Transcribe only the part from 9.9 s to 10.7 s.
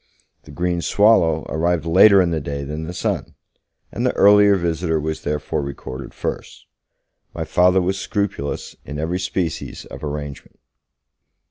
arrangement.